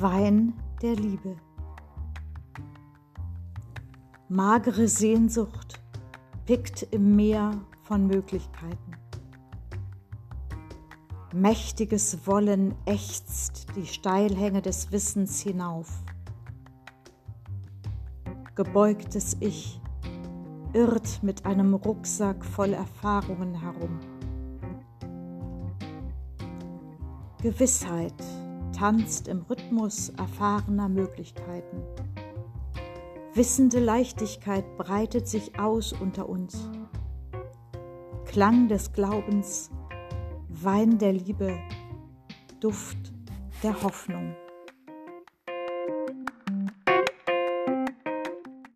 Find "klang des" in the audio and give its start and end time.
38.26-38.92